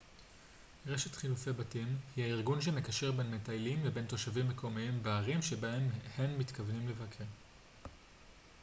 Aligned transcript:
רשת 0.87 1.15
חילופי 1.15 1.51
בתים 1.51 1.97
היא 2.15 2.25
הארגון 2.25 2.61
שמקשר 2.61 3.11
בין 3.11 3.35
מטיילים 3.35 3.85
לבין 3.85 4.05
תושבים 4.05 4.49
מקומיים 4.49 5.03
בערים 5.03 5.41
שבהן 5.41 5.89
הם 6.17 6.39
מתכוונים 6.39 6.89
לבקר 6.89 7.23